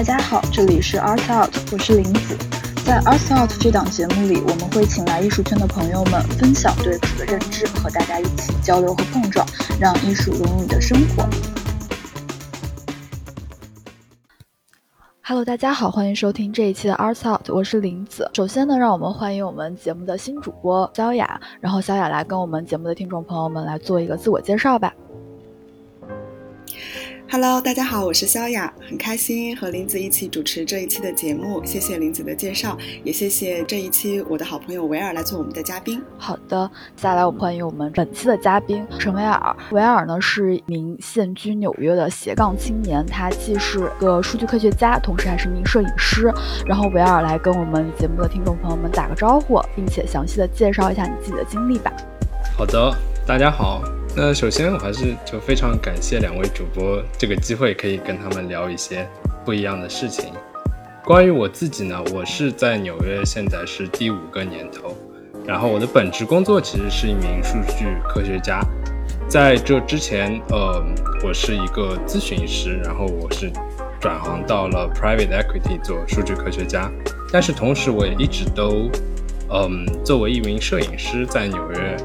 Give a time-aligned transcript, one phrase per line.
[0.00, 2.34] 大家好，这里是 Art Out，我是林子。
[2.86, 9.46] 在 Art Out 这档节目里，我们会请来艺术圈的朋友们分享对艺术的认知，和大家一起交流和碰撞，
[9.78, 11.28] 让艺术融入你的生活。
[15.20, 18.30] Hello，大家好，欢迎收听这一期的 Art Out，我是林子。
[18.32, 24.94] 首先呢，让我们欢迎我们节目的新主播萧雅，然后萧雅来跟我们节目的听众朋友们来做一个自我介绍吧。
[27.32, 31.64] Hello，大家好，我是萧雅，很开心和林子一起主持这一期的节目。
[31.64, 36.02] 谢谢林子的介绍，也谢谢这一期我的好朋友维尔来做我们的嘉宾。
[36.18, 39.56] 好的，接下来我们欢迎我们本期的嘉宾陈维尔。
[39.70, 46.34] 维尔呢是一名现居纽约的斜杠青年，他既是个数据科学家，同时还是一名摄影师。
[46.66, 51.92] 然后维尔来跟我们节目的听众朋友们打个招呼，并且详细的介绍一下你自己的经历吧。
[52.58, 52.92] 好的，
[53.24, 53.80] 大家好。
[54.16, 59.08] 那首先，我还是就非常感谢两位主播这个机会，可以跟他们聊一些
[59.44, 60.32] 不一样的事情。
[61.04, 64.96] 关于我自己呢，我是在纽约，现在是第五个年头。
[65.46, 68.60] 然后我的本职工作其实是一名数据科学家。
[69.28, 70.84] 在这之前，呃，
[71.24, 73.50] 我是一个咨询师，然后我是
[74.00, 76.90] 转行到了 private equity 做数据科学家。
[77.32, 78.90] 但是同时，我也一直都，
[79.50, 81.96] 嗯，作为一名摄影师在纽约。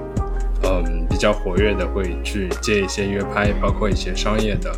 [0.63, 4.69] 嗯，比较活跃的会去接一些约拍，包括一些商业的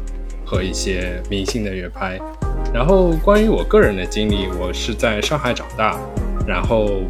[0.45, 2.19] 和一些明星的约拍。
[2.71, 5.99] 然后关于我个人的经历，我是在上海长大，
[6.45, 7.02] 然后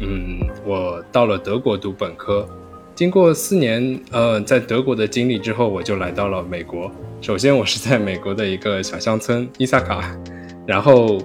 [0.00, 2.44] 嗯，我到了德国读本科。
[2.96, 6.90] 经过四年呃在德国的经历之后，我就来到了美国。
[7.20, 10.04] 首先我是在美国的一个小乡村伊萨卡，
[10.66, 11.22] 然后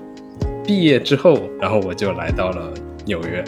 [0.64, 2.72] 毕业之后，然后我就来到了
[3.06, 3.44] 纽约。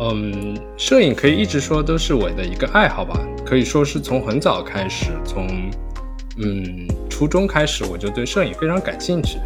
[0.00, 5.46] 嗯，摄影可以一直说都是我的一个爱好吧，可以说是从很早开始，从
[6.38, 9.38] 嗯初中开始我就对摄影非常感兴趣。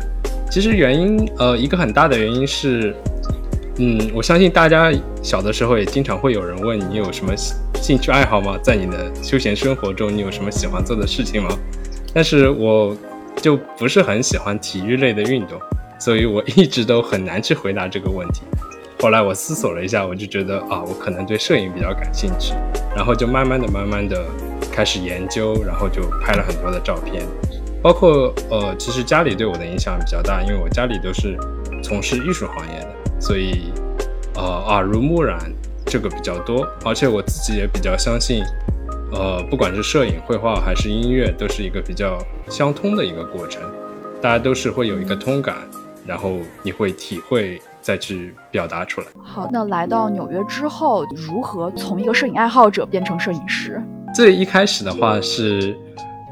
[0.50, 2.94] 其实原因，呃，一个很大的原因是，
[3.78, 7.34] 嗯，我相信大家小的时候也经常会有人问你有什么
[7.82, 8.56] 兴趣爱好吗？
[8.62, 11.50] 在你的休闲生活中，你有什么喜欢做的事情吗？
[12.15, 12.97] 但是我
[13.42, 15.60] 就不是很喜欢体育类的运动，
[15.98, 18.42] 所以我一直都很难去回答这个问题。
[18.99, 22.55] 后来我思索了一下，我就觉得啊，我可能对摄影比较感兴趣，
[22.95, 24.25] 然后就慢慢的、慢慢的
[24.73, 27.23] 开始研究，然后就拍了很多的照片，
[27.83, 31.39] 包括呃，其实家里对我的影响比较大，因为我家里都是
[31.83, 33.71] 从事艺术行业的，所以
[34.34, 35.39] 呃耳濡目染
[35.84, 38.43] 这个比较多，而且我自己也比较相信，
[39.13, 42.19] 呃，不管是摄影、绘画还是音乐，都是一个比较
[42.49, 43.63] 相通的一个过程，
[44.23, 45.57] 大家都是会有一个通感，
[46.07, 47.61] 然后你会体会。
[47.86, 49.06] 再去表达出来。
[49.22, 53.80] 好，那来到纽约之后，如何从一个摄影爱好者变成摄影师？
[54.12, 55.78] 最一开始的话是，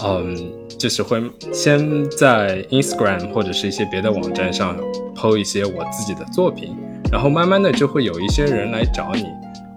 [0.05, 0.37] 嗯，
[0.77, 1.23] 就是会
[1.53, 4.77] 先在 Instagram 或者是一些别的网站上
[5.15, 6.75] PO 一些我自己的作品，
[7.13, 9.27] 然后慢慢的就会有一些人来找你，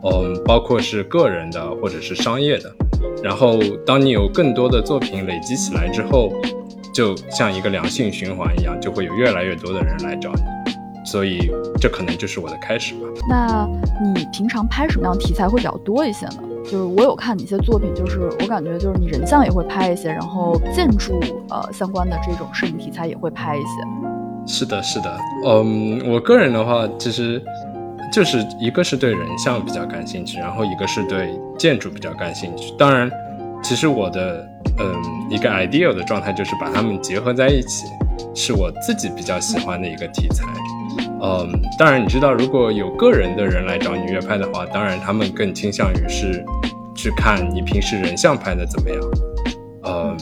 [0.01, 2.73] 嗯，包括是个人的或者是商业的。
[3.21, 6.33] 然后当你有更多的作品累积起来之后，
[6.91, 10.41] 就像一个良性循环一样，就会有越来越多的人来找你。
[11.07, 13.07] 所以这可能就是我的开始吧。
[13.29, 13.65] 那
[14.13, 16.43] 你平常拍什么样题材会比较多一些呢？
[16.65, 21.17] 就是我有看你一些作品，就是我感觉就是你人像也会拍一些，然后建筑
[21.49, 23.67] 呃相关的这种摄影题材也会拍一些。
[24.45, 27.41] 是的，是的，嗯，我个人的话其实
[28.11, 32.73] 就是一个是对人像比较感兴趣，然后一个是对建筑比较感兴趣。
[32.77, 33.09] 当然，
[33.63, 34.45] 其实我的
[34.77, 34.95] 嗯
[35.29, 37.85] 一个 ideal 的状态就是把它们结合在一起，
[38.35, 40.43] 是我自己比较喜欢的一个题材。
[40.45, 40.76] 嗯，
[41.21, 46.43] 嗯当然，你知道，如果有个人的人来找你约拍的话，当然他们更倾向于是
[46.95, 48.99] 去看你平时人像拍的怎么样。
[49.83, 50.17] 嗯，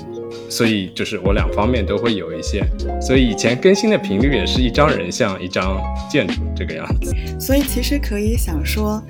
[0.50, 2.64] 所以就是我两方面都会有一些，
[3.02, 7.16] 所以以前更新的频率也是一张人像，一张建筑这个样子。
[7.40, 9.04] 所以其实可以想说。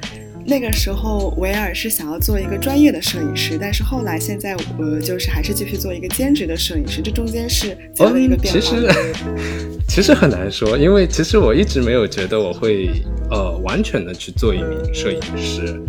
[0.47, 7.01] 那个时候，维尔是想要做一个专业的摄影师，但是后来现在，呃，就是还是继续做一个兼职的摄影师。
[7.01, 8.59] 这中间是怎样的一个变化？
[8.59, 8.87] 其实，
[9.89, 12.89] 其实很难说，因为其实我一直没有觉得我会
[13.31, 15.81] 呃完全的去做一名摄影师。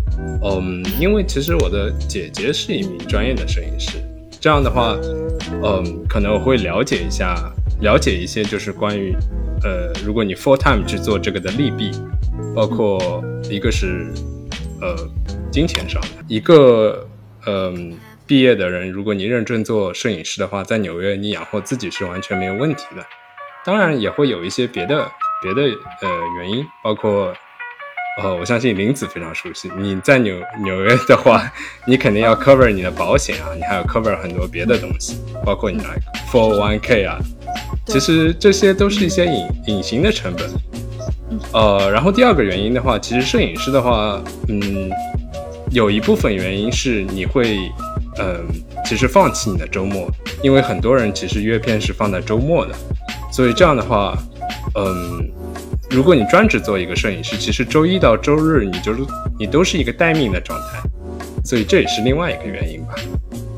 [0.43, 3.99] 嗯，因为其实我的姐姐是一名专业的摄影师，
[4.41, 4.99] 这样的话，
[5.62, 7.52] 嗯，可能我会了解一下，
[7.82, 9.14] 了解一些就是关于
[9.62, 11.91] 呃，如果你 full time 去做这个的利弊，
[12.55, 14.06] 包括一个是。
[14.81, 14.94] 呃，
[15.50, 17.08] 金钱上的一个，
[17.46, 17.96] 嗯，
[18.26, 23.05] 毕业的人，如果你认真做摄影师的话，在纽约你养活自己是完全没有问题的。
[23.64, 25.11] 当然也会有一些别的
[25.43, 25.62] 别的
[26.02, 26.08] 呃
[26.38, 27.34] 原因，包括，
[28.23, 29.70] 呃，我相信林子非常熟悉。
[29.76, 31.43] 你在纽纽约的话，
[31.87, 35.84] 你肯定要 cover 你的保险啊，你还要 cover 很多别的东西，包括你的
[36.31, 37.19] four one k 啊，
[37.87, 40.49] 其实这些都是一些隐隐形的成本。
[41.52, 44.90] 呃，然后第二个原因的话，其实摄影师的话，嗯，
[45.70, 47.58] 有一部分原因是你会，
[48.19, 48.44] 嗯，
[48.84, 50.08] 其实放弃你的周末，
[50.43, 52.75] 因为很多人其实约片是放在周末的，
[53.32, 54.17] 所以这样的话，
[54.76, 55.28] 嗯，
[55.90, 59.00] 如果你专职做一个摄影师，其实周一到周日你就是
[59.37, 60.81] 你都是一个待命的状态，
[61.44, 62.94] 所以这也是另外一个原因吧。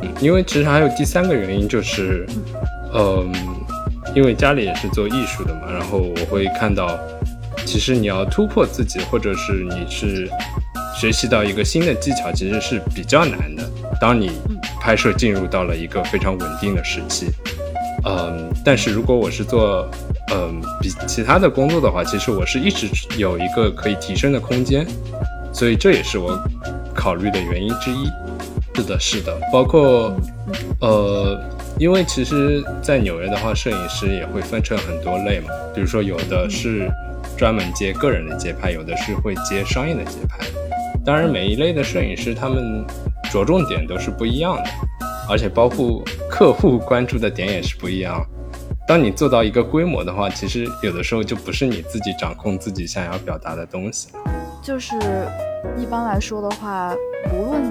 [0.00, 2.26] 嗯，因为其实还有第三个原因就是，
[2.94, 3.30] 嗯，
[4.14, 6.98] 因为家里也是做艺术的嘛，然后我会看到。
[7.68, 10.26] 其实你要突破自己，或者是你是
[10.98, 13.62] 学习到一个新的技巧，其实是比较难的。
[14.00, 14.30] 当你
[14.80, 17.26] 拍摄进入到了一个非常稳定的时期，
[18.06, 19.86] 嗯，但是如果我是做
[20.32, 22.88] 嗯比其他的工作的话，其实我是一直
[23.18, 24.86] 有一个可以提升的空间，
[25.52, 26.42] 所以这也是我
[26.94, 28.06] 考虑的原因之一。
[28.76, 30.16] 是的，是的，包括
[30.80, 31.38] 呃，
[31.78, 36.90] 因为其实，在纽约的话，摄影师也会分成很多类嘛，比如说有的是。
[37.38, 40.44] 专门接个人的街拍，有的是会接商业的街拍。
[41.05, 42.85] 当然，每一类的摄影师他们
[43.31, 44.64] 着重点都是不一样的，
[45.31, 48.26] 而且包括客户关注的点也是不一样。
[48.88, 54.20] 当你做到一个规模的话，其实有的时候就不是你自己掌控自己想要表达的东西了。
[54.61, 54.99] 就是
[55.76, 56.94] 一般来说的话，
[57.32, 57.62] 无论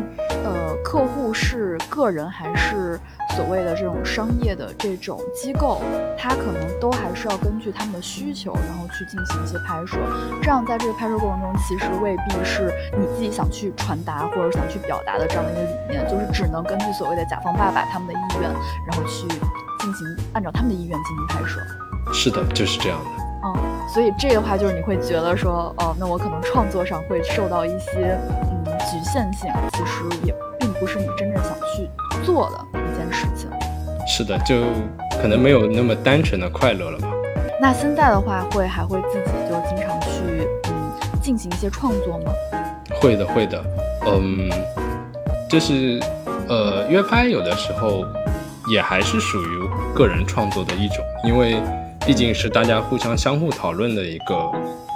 [0.43, 2.99] 呃客户是个人还是。
[3.35, 5.79] 所谓的这种商业的这种机构，
[6.17, 9.97] 它可能都还是要根据他们的需求，然后去进行一些拍摄。
[10.41, 19.27] 这样在这个拍摄过程中，其实未必是你自己想去传达或者想去表达的这样的一个理念，就是只能根据所谓的甲方爸爸他们的意愿，然后去
[19.81, 21.59] 进行按照他们的意愿进行拍摄。
[22.11, 23.26] 是的，就是这样的。
[23.55, 28.17] 嗯，所以这个话就是你会觉得说，哦，那我可能创作上会受到一些
[28.49, 31.89] 嗯局限性，其实也并不是你真正想去
[32.23, 32.87] 做的一。
[32.97, 33.47] 件事情
[34.07, 34.63] 是的，就
[35.21, 37.07] 可能没有那么单纯的快乐了吧。
[37.61, 40.91] 那现在的话，会还会自己就经常去嗯
[41.21, 42.31] 进行一些创作吗？
[42.99, 43.63] 会的，会的。
[44.07, 44.49] 嗯，
[45.47, 45.99] 就是
[46.49, 48.03] 呃约拍有的时候
[48.71, 51.61] 也还是属于个人创作的一种，因为
[52.07, 54.49] 毕竟是大家互相相互讨论的一个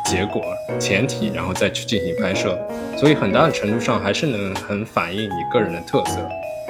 [0.05, 0.41] 结果
[0.79, 2.57] 前提，然后再去进行拍摄，
[2.97, 6.25] 所以很大的程度上还是能很反映你个人的特色。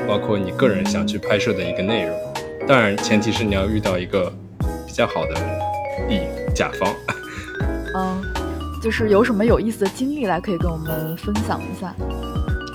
[0.07, 2.17] 包括你个人想去拍摄的一个内容，
[2.67, 4.33] 当然前提是你要遇到一个
[4.87, 5.35] 比较好的
[6.09, 6.21] 乙
[6.55, 6.91] 甲方。
[7.95, 8.19] 嗯，
[8.81, 11.93] 就是有什么有意思的经历来可以跟我们分享一下？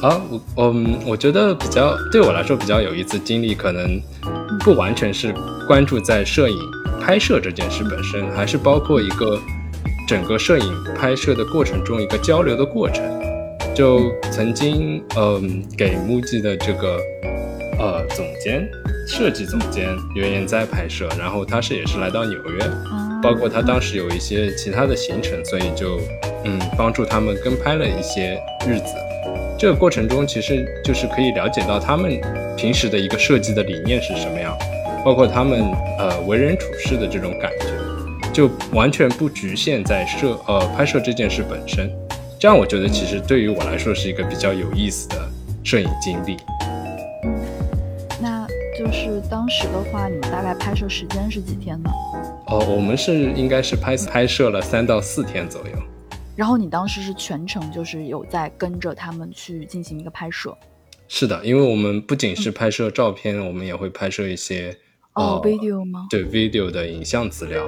[0.06, 0.20] 啊，
[0.54, 4.00] 我嗯，我觉得比较对我来说比较有意思经历，可能
[4.60, 5.34] 不完全是
[5.66, 6.56] 关注在摄影
[7.06, 9.40] 拍摄这件事本身，还是包括一个
[10.08, 13.04] 整个摄影拍摄的过程中一个交流的过程。
[13.72, 16.98] 就曾经嗯给木记的这个。
[17.78, 18.66] 呃，总监、
[19.06, 22.64] 设计总监袁岩在拍摄，然后他是也是来到纽约，
[23.22, 26.00] 包括他当时有一些其他的行程，所以就
[26.46, 28.94] 嗯帮助他们跟拍了一些日子。
[29.58, 32.18] 这个过程中，其实就是可以了解到他们
[32.56, 34.56] 平时的一个设计的理念是什么样，
[35.06, 41.88] 包括他们呃为人处事的这种感觉，就完全不局限在摄呃拍摄这件事本身。
[42.40, 45.30] 这样我觉得其实对于我来说是一个比较有意思的
[45.62, 46.36] 摄影经历。
[48.20, 51.90] 那就是当时的话，你们大概拍摄时间是几天呢？
[52.48, 55.72] 哦，我们是应该是拍拍摄了三到四天左右。
[56.34, 60.52] 然后你当时是全程就是有在跟着他们去进行一个拍摄？
[61.06, 64.76] 是的，因为我们不仅是拍摄照片，我们也会拍摄一些
[65.16, 66.06] 哦 video 吗？
[66.08, 67.66] 对 video 的影像资料。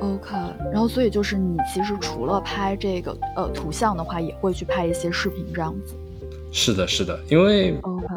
[0.00, 0.36] OK，
[0.72, 5.94] 然后所以就是你其实除了拍这个呃图像的话，也会去拍一些视频这样子。
[6.52, 7.74] 是的，是的，因为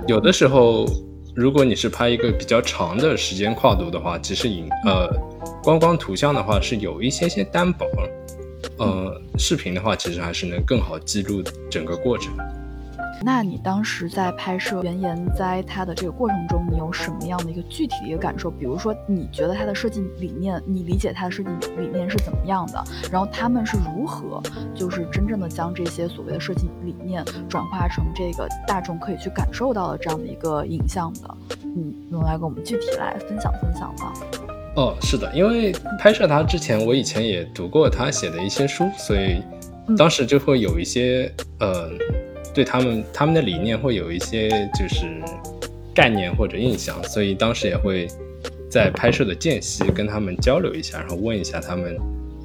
[0.07, 0.85] 有的时候。
[1.33, 5.09] 如果你是拍一个比较长的时间跨度的话，其实影呃，
[5.63, 7.87] 光光图像的话是有一些些单薄，
[8.77, 12.33] 呃，视频的话其实还是能更好记录整个过程。
[13.23, 18.49] 那你当时在拍摄原研哉它的这个过程中，你有什么样的一个具体的一个感受？
[18.49, 22.83] 比如说，你觉得它的设计理念，你理解它的设计理念是怎么样的？
[23.11, 24.41] 然后他们是如何，
[24.73, 31.37] 就是真正的将这些所谓的设计理念转化成这个大众可以去感受到的这样的一个影像的？
[31.63, 34.13] 嗯，能来跟我们具体来分享分享吗？
[34.75, 39.43] 哦，是的，因为拍摄它之前，我以前也读过他写的一些书，所以
[39.95, 41.91] 当时就会有一些呃。
[42.53, 45.05] 对他们他们的理念会有一些就是
[45.93, 48.07] 概念或者印象，所以当时也会
[48.69, 51.97] 在拍摄的间隙跟他们交流一下，然后问一下他们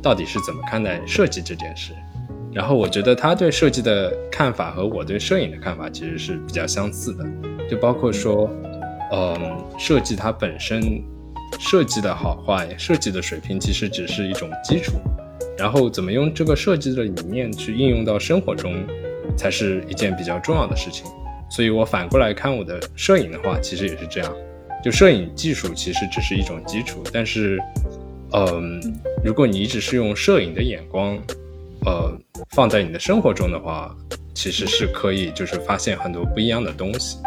[0.03, 1.93] 到底是怎么看待设计这件事。
[2.53, 7.25] 然后我觉得他对设计的看法和我对摄影的看法其实是比较相似的，
[7.69, 8.49] 就包括说，
[9.13, 9.37] 嗯，
[9.79, 11.03] 设计它本身
[11.59, 14.95] 设计的好坏，设计的水平其实只是一种基础，
[15.59, 18.75] 然后怎么用这个设计的理念去应用到生活中，
[19.37, 21.07] 才是一件比较重要的事情。
[21.51, 24.33] 所以我反过来看我的摄影的话，其实也是这样，
[24.83, 27.61] 就摄影技术其实只是一种基础，但是，
[28.33, 28.81] 嗯，
[29.25, 31.17] 如果你一直是用摄影的眼光，
[31.85, 32.13] 呃，
[32.51, 33.95] 放在你的生活中的话，
[34.35, 37.19] 其实是可以就是发现很多不一样的东西。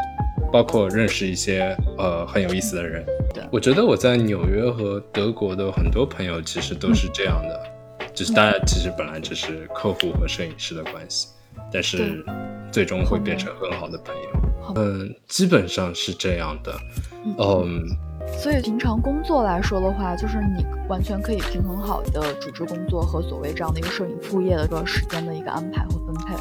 [0.51, 11.27] 包括认识一些呃很有意思的人，对我觉得我在纽约和德国的很多朋友其实都是这样的，就是大家其实本来只是客户和摄影师的关系，
[11.71, 12.23] 但是
[12.71, 14.73] 最终会变成很好的朋友。
[14.75, 16.75] 嗯，基本上是这样的。
[17.37, 17.85] 嗯，
[18.37, 26.35] 所以平常工作来说的话，就是你完全可以平衡好的组织工作和所谓这样的一个摄影副业的这个时间的一个安排和分配。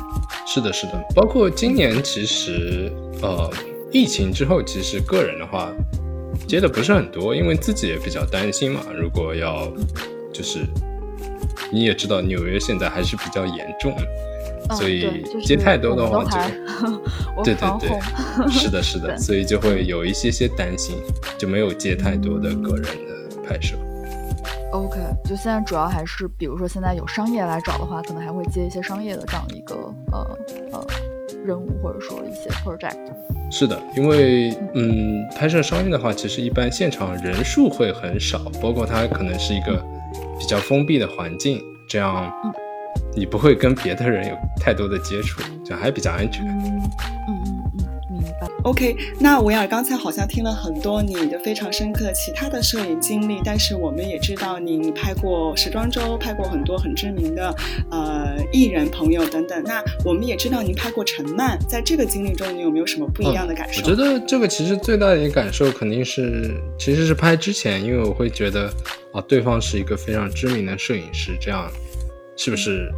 [0.47, 2.93] 是的，是的，包括今年其实
[3.23, 3.51] 呃。
[3.91, 5.73] 疫情之后，其实个人的话
[6.47, 8.83] 接的不是很多，因为自己也比较担心嘛。
[8.95, 9.67] 如果要
[10.31, 10.59] 就是
[11.73, 13.97] 你也知道，纽约现在还是比较严重，
[14.77, 16.31] 所以接太多的话就
[17.45, 20.97] 对对对， 是的，是的，所以就会有一些些担心，
[21.39, 23.77] 就没有接太多的个人的拍摄。
[24.73, 29.75] OK，就现在主要还是，比如说现在有商业来找的话，可能还会接一些商业的这样的一个
[30.13, 30.39] 呃
[30.73, 30.87] 呃
[31.43, 32.97] 任务，或者说一些 project。
[33.51, 39.83] 是的，因为嗯，拍摄商业的话，其实一般现场人数会很少，包括它可能是一个
[40.39, 42.31] 比较封闭的环境，这样
[43.15, 46.45] 你不会跟别的人有太多的接触，就还比较安全。
[46.47, 46.83] 嗯
[47.29, 47.35] 嗯
[47.79, 48.47] 嗯，明白。
[48.65, 57.55] OK，那维尔刚才好像听了很多你的非常深刻的其他的摄影经历，但是我们也知道您拍过时装周，拍过很多很知名的
[57.91, 59.63] 呃艺人朋友等等。
[59.65, 63.81] 那我们也知道您拍过陈曼，在这个经历中，你有没有什么不一样的感受？
[63.83, 68.71] 我觉得这个其实最大的一个感受肯定是，其实是拍之前，因为我会觉得
[69.13, 71.71] 啊，对方是一个非常知名的摄影师，这样
[72.39, 72.91] 是不是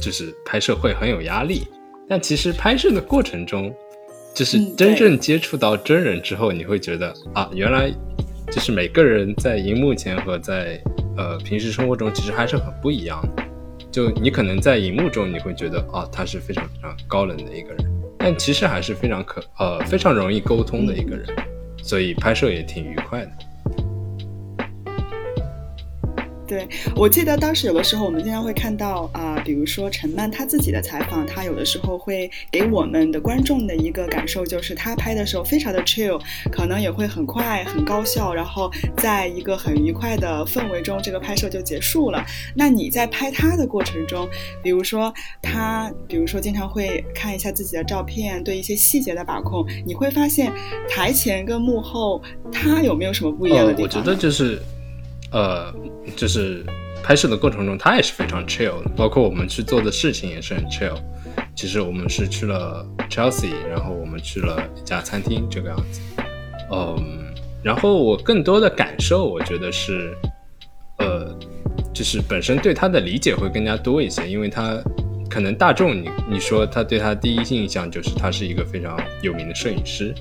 [0.00, 1.66] 就是拍摄会很有压力？
[2.08, 3.74] 但其实拍摄的过程中。
[4.34, 7.90] 就是真正接触到真人之后，你会觉得啊，原来
[8.52, 10.78] 就是每个人在荧幕前和在
[11.16, 13.42] 呃平时生活中其实还是很不一样的。
[13.90, 21.26] 就你可能在荧幕中你会觉得啊，他是非常非常高冷的一个人，但其实还是非常可呃非常容易沟通的一个人，
[21.82, 23.30] 所以拍摄也挺愉快的。
[26.46, 36.20] 对，我记得当时有的时候，我们经常会看到啊，比如说陈曼她自己的采访，她有的时候会给我们的观众的一个感受就是，她拍的时候非常的 chill，
[36.52, 42.24] 可能也会很快很高效，然后在一个很愉快的氛围中，这个拍摄就结束了。
[42.54, 44.28] 那你在拍她的过程中，
[44.62, 45.12] 比如说
[45.42, 50.52] 她，比如说经常会看一下自己的照片，对一些细节的把控，你会发现
[50.88, 52.22] 台前跟幕后，
[52.52, 53.84] 她有没有什么不一样的地方？
[53.84, 54.62] 我觉得就是。
[55.32, 55.74] 呃，
[56.16, 56.64] 就是
[57.02, 60.96] 拍摄的过程中，他也是非常 chill，包括我们去做的事情也是很 chill。
[61.54, 66.00] 其实我们是去了 Chelsea，然后我们去了一家餐厅，这个样子。
[66.70, 70.14] 嗯，然后我更多的感受，我觉得是，
[70.98, 71.36] 呃，
[71.94, 74.82] 就是本身对他的理解会更加多一些，因为他
[75.28, 80.14] 可能大众你你说他对他第一印象就是他是一个非常有名的摄影师，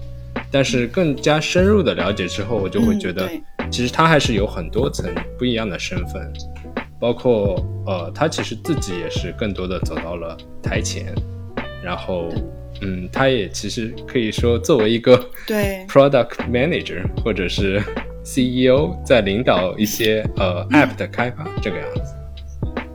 [0.52, 3.30] 但是更加深入的了解之后，我就会觉得。
[3.72, 6.32] 其实他还是有很多层不一样的身份，
[7.00, 7.56] 包括
[7.86, 11.14] 呃，他其实自己也是更多的走到了台前，
[11.84, 12.30] 然后
[12.82, 15.18] 嗯，他也其实可以说作为一个
[15.48, 17.82] 对 product manager 或者是
[18.24, 22.16] CEO 在领导一些呃 app 的开发这个样子。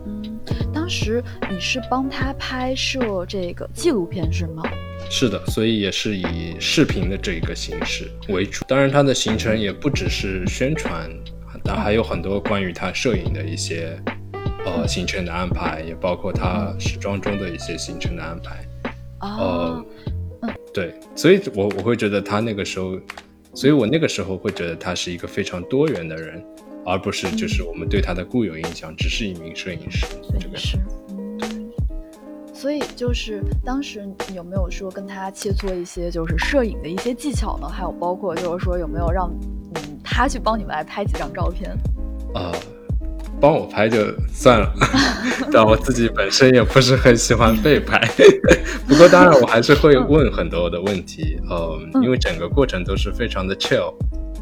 [0.07, 0.41] 嗯，
[0.73, 4.63] 当时你是帮他拍摄这个纪录片是吗？
[5.13, 8.65] 是的，所以也是以视频的这一个形式为主。
[8.69, 11.11] 当然，它的行程也不只是宣传，
[11.65, 14.01] 但还有很多关于他摄影的一些
[14.65, 18.65] 呃行程的安排，也包括他时装中的一些行程的安排。
[19.21, 19.85] 呃，
[20.73, 22.99] 对，所以我我会觉得他那个时候，
[23.53, 26.43] 所以我那个时候会觉得他是一个非常多元的人，
[26.87, 30.07] 而不是就是我们对他的固有印象只是一名摄影师。
[30.07, 30.79] 摄影师。
[32.61, 37.67] 所以就是当时你有没有说跟他切磋一些就是摄影的一些技巧呢？
[37.67, 39.33] 还有包括就是说有没有让
[39.77, 41.75] 嗯他去帮你们来拍几张照片？
[42.35, 42.53] 呃，
[43.41, 43.97] 帮我拍就
[44.29, 44.71] 算了，
[45.51, 47.99] 但我自己本身也不是很喜欢被拍。
[48.87, 53.95] 不过当然我还是会问很多的问题，呃，因为整个过程都是非常的 chill，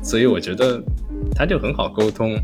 [0.03, 0.83] 所以我觉得
[1.37, 2.37] 他就很好沟通。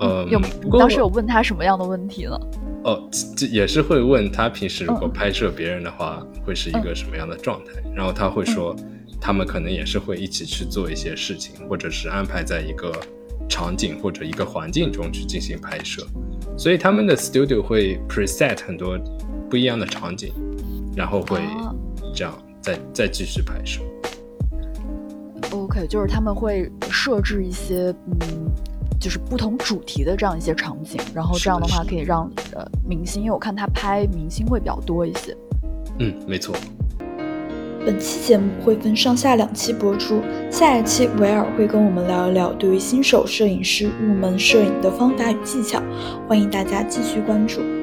[0.00, 0.40] 呃，有
[0.80, 2.36] 当时有问他什么样的问题呢？
[2.84, 7.80] 哦，这也是会问他平时如果拍摄别人的话，会是一个什么样的状态？
[7.94, 8.74] 然后他会说，
[9.20, 12.92] 他们可能也是会一起去做一些事情，或者是安排在一个
[13.48, 16.04] 场景或者一个环境中去进行拍摄，
[16.56, 18.98] 所以他们的 studio 会 preset 很多
[19.48, 20.32] 不一样的场景，
[20.96, 21.40] 然后会
[22.14, 23.80] 这样再再继续拍摄。
[25.52, 28.50] OK，就是他们会设置一些嗯，
[29.02, 35.36] 就是不同主题的这样一些场景，然后这样的话可以让呃明星，因为我看他拍明星会比较多一些。
[35.98, 36.54] 嗯，没错。
[37.84, 45.82] 本期节目会分上下两期播出，下一期维尔会跟我们聊一聊对于新手摄影师入门摄影的方法与技巧，
[46.28, 47.81] 欢迎大家继续关注。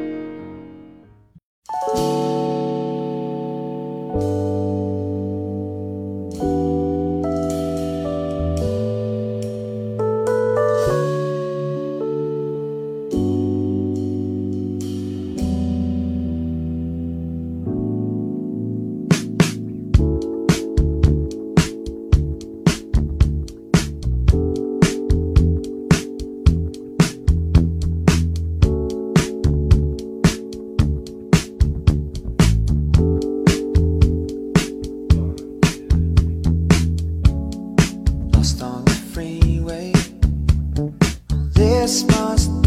[42.11, 42.58] lost